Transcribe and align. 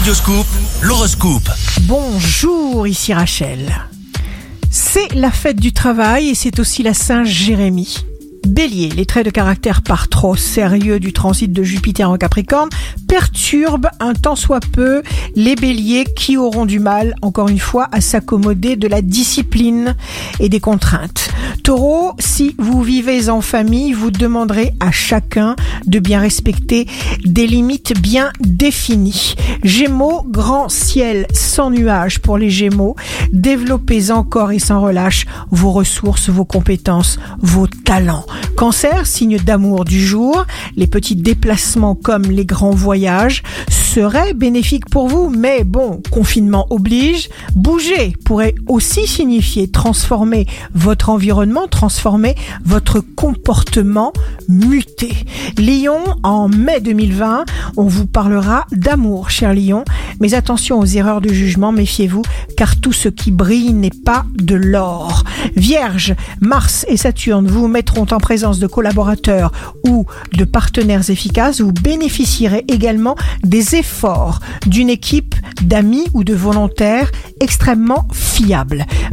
Radioscoop, 0.00 0.46
l'horoscope. 0.80 1.50
Bonjour, 1.82 2.86
ici 2.86 3.12
Rachel. 3.12 3.86
C'est 4.70 5.12
la 5.14 5.30
fête 5.30 5.60
du 5.60 5.74
travail 5.74 6.30
et 6.30 6.34
c'est 6.34 6.58
aussi 6.58 6.82
la 6.82 6.94
Saint-Jérémie. 6.94 8.06
Bélier, 8.50 8.88
les 8.88 9.06
traits 9.06 9.24
de 9.24 9.30
caractère 9.30 9.80
par 9.80 10.08
trop 10.08 10.34
sérieux 10.34 10.98
du 10.98 11.12
transit 11.12 11.52
de 11.52 11.62
Jupiter 11.62 12.10
en 12.10 12.16
Capricorne 12.16 12.68
perturbent 13.06 13.90
un 14.00 14.12
tant 14.12 14.34
soit 14.34 14.58
peu 14.72 15.04
les 15.36 15.54
béliers 15.54 16.04
qui 16.16 16.36
auront 16.36 16.66
du 16.66 16.80
mal, 16.80 17.14
encore 17.22 17.48
une 17.48 17.60
fois, 17.60 17.88
à 17.92 18.00
s'accommoder 18.00 18.74
de 18.74 18.88
la 18.88 19.02
discipline 19.02 19.94
et 20.40 20.48
des 20.48 20.58
contraintes. 20.58 21.30
Taureau, 21.62 22.14
si 22.18 22.56
vous 22.58 22.82
vivez 22.82 23.28
en 23.28 23.40
famille, 23.40 23.92
vous 23.92 24.10
demanderez 24.10 24.72
à 24.80 24.90
chacun 24.90 25.54
de 25.86 26.00
bien 26.00 26.18
respecter 26.18 26.88
des 27.24 27.46
limites 27.46 28.00
bien 28.00 28.30
définies. 28.40 29.36
Gémeaux, 29.62 30.24
grand 30.26 30.68
ciel 30.68 31.26
sans 31.32 31.70
nuages 31.70 32.18
pour 32.18 32.36
les 32.36 32.50
Gémeaux. 32.50 32.96
Développez 33.32 34.10
encore 34.10 34.50
et 34.50 34.58
sans 34.58 34.80
relâche 34.80 35.26
vos 35.52 35.70
ressources, 35.70 36.28
vos 36.30 36.44
compétences, 36.44 37.20
vos 37.40 37.68
talents. 37.68 38.26
Cancer, 38.56 39.06
signe 39.06 39.38
d'amour 39.38 39.84
du 39.84 40.04
jour, 40.04 40.44
les 40.76 40.86
petits 40.86 41.16
déplacements 41.16 41.94
comme 41.94 42.24
les 42.24 42.44
grands 42.44 42.70
voyages 42.70 43.42
seraient 43.68 44.34
bénéfiques 44.34 44.88
pour 44.88 45.08
vous, 45.08 45.30
mais 45.30 45.64
bon, 45.64 46.00
confinement 46.10 46.66
oblige, 46.70 47.28
bouger 47.54 48.14
pourrait 48.24 48.54
aussi 48.68 49.06
signifier 49.06 49.68
transformer 49.68 50.46
votre 50.74 51.08
environnement, 51.10 51.66
transformer 51.66 52.36
votre 52.64 53.00
comportement, 53.00 54.12
muter. 54.48 55.14
Lion, 55.58 55.98
en 56.22 56.48
mai 56.48 56.80
2020, 56.80 57.44
on 57.76 57.84
vous 57.84 58.06
parlera 58.06 58.66
d'amour, 58.70 59.30
cher 59.30 59.54
Lion, 59.54 59.84
mais 60.20 60.34
attention 60.34 60.78
aux 60.78 60.84
erreurs 60.84 61.20
de 61.20 61.32
jugement, 61.32 61.72
méfiez-vous, 61.72 62.22
car 62.56 62.80
tout 62.80 62.92
ce 62.92 63.08
qui 63.08 63.30
brille 63.30 63.72
n'est 63.72 63.90
pas 63.90 64.24
de 64.36 64.54
l'or. 64.54 65.24
Vierge, 65.56 66.14
Mars 66.40 66.84
et 66.88 66.96
Saturne 66.96 67.46
vous 67.46 67.68
mettront 67.68 68.06
en 68.10 68.18
présence 68.18 68.58
de 68.58 68.66
collaborateurs 68.66 69.52
ou 69.86 70.06
de 70.32 70.44
partenaires 70.44 71.10
efficaces, 71.10 71.60
vous 71.60 71.72
bénéficierez 71.72 72.64
également 72.68 73.16
des 73.42 73.76
efforts 73.76 74.40
d'une 74.66 74.90
équipe 74.90 75.34
d'amis 75.62 76.06
ou 76.14 76.24
de 76.24 76.34
volontaires 76.34 77.10
extrêmement 77.40 78.06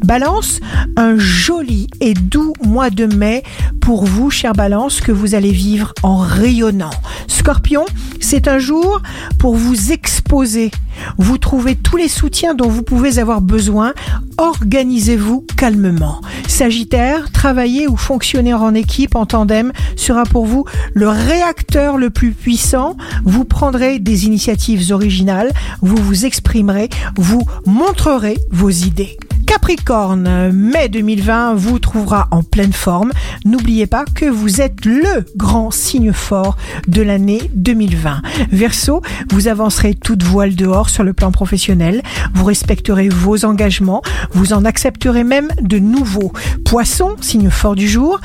Balance, 0.03 0.59
un 0.95 1.17
joli 1.17 1.87
et 1.99 2.13
doux 2.13 2.53
mois 2.65 2.89
de 2.89 3.05
mai 3.05 3.43
pour 3.81 4.05
vous, 4.05 4.29
chère 4.29 4.53
Balance, 4.53 5.01
que 5.01 5.11
vous 5.11 5.35
allez 5.35 5.51
vivre 5.51 5.93
en 6.01 6.17
rayonnant. 6.17 6.91
Scorpion, 7.27 7.85
c'est 8.19 8.47
un 8.47 8.57
jour 8.57 9.01
pour 9.37 9.55
vous 9.55 9.91
exposer. 9.91 10.71
Vous 11.17 11.37
trouvez 11.37 11.75
tous 11.75 11.97
les 11.97 12.07
soutiens 12.07 12.55
dont 12.55 12.69
vous 12.69 12.83
pouvez 12.83 13.19
avoir 13.19 13.41
besoin. 13.41 13.93
Organisez-vous 14.37 15.45
calmement. 15.57 16.21
Sagittaire, 16.47 17.31
travailler 17.31 17.87
ou 17.87 17.97
fonctionner 17.97 18.53
en 18.53 18.73
équipe, 18.73 19.15
en 19.15 19.25
tandem, 19.25 19.71
sera 19.95 20.23
pour 20.23 20.45
vous 20.45 20.65
le 20.93 21.09
réacteur 21.09 21.97
le 21.97 22.09
plus 22.09 22.31
puissant. 22.31 22.95
Vous 23.25 23.45
prendrez 23.45 23.99
des 23.99 24.25
initiatives 24.25 24.91
originales, 24.91 25.51
vous 25.81 25.97
vous 25.97 26.25
exprimerez, 26.25 26.89
vous 27.17 27.43
montrerez 27.65 28.37
vos 28.51 28.69
idées. 28.69 29.16
Capricorne, 29.47 30.51
mai 30.51 30.89
2020 30.89 31.55
vous 31.55 31.79
trouvera 31.79 32.27
en 32.31 32.43
pleine 32.43 32.73
forme. 32.73 33.13
N'oubliez 33.45 33.87
pas 33.87 34.03
que 34.03 34.25
vous 34.25 34.59
êtes 34.61 34.83
le 34.85 35.25
grand 35.37 35.71
signe 35.71 36.11
fort 36.11 36.57
de 36.87 37.01
l'année 37.01 37.49
2020. 37.55 38.21
Verseau, 38.51 39.01
vous 39.31 39.47
avancerez 39.47 39.95
toute 39.95 40.21
voile 40.21 40.55
dehors 40.55 40.89
sur 40.89 41.03
le 41.03 41.13
plan 41.13 41.31
professionnel. 41.31 42.03
Vous 42.33 42.43
respecterez 42.43 43.07
vos 43.07 43.45
engagements. 43.45 44.01
Vous 44.31 44.51
en 44.51 44.65
accepterez 44.65 45.23
même 45.23 45.47
de 45.61 45.79
nouveaux. 45.79 46.33
Poisson, 46.65 47.15
signe 47.21 47.49
fort 47.49 47.75
du 47.75 47.87
jour. 47.87 48.19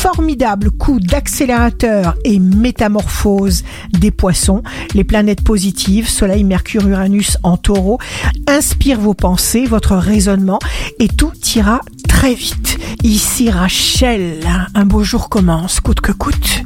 Formidable 0.00 0.70
coup 0.70 1.00
d'accélérateur 1.00 2.14
et 2.24 2.38
métamorphose 2.38 3.64
des 3.90 4.12
poissons. 4.12 4.62
Les 4.94 5.02
planètes 5.02 5.42
positives, 5.42 6.08
Soleil, 6.08 6.44
Mercure, 6.44 6.86
Uranus 6.86 7.36
en 7.42 7.56
taureau, 7.56 7.98
inspirent 8.46 9.00
vos 9.00 9.14
pensées, 9.14 9.66
votre 9.66 9.96
raisonnement 9.96 10.60
et 11.00 11.08
tout 11.08 11.32
ira 11.56 11.80
très 12.06 12.32
vite. 12.32 12.78
Ici 13.02 13.50
Rachel, 13.50 14.38
un 14.72 14.84
beau 14.84 15.02
jour 15.02 15.28
commence, 15.28 15.80
coûte 15.80 16.00
que 16.00 16.12
coûte. 16.12 16.62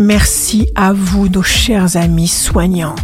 Merci 0.00 0.66
à 0.74 0.92
vous, 0.92 1.28
nos 1.28 1.44
chers 1.44 1.96
amis 1.96 2.26
soignants, 2.26 2.96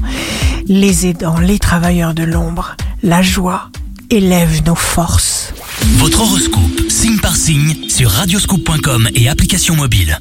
les 0.66 1.06
aidants, 1.06 1.39
les 1.39 1.60
travailleurs 1.60 2.15
de 2.15 2.25
l'ombre. 2.25 2.77
La 3.05 3.22
joie 3.22 3.71
élève 4.10 4.60
nos 4.66 4.75
forces. 4.75 5.55
Votre 5.99 6.22
horoscope, 6.22 6.88
signe 6.98 7.20
par 7.20 7.36
signe, 7.36 7.88
sur 7.88 8.10
radioscoop.com 8.10 9.09
et 9.14 9.28
application 9.28 9.76
mobile. 9.76 10.19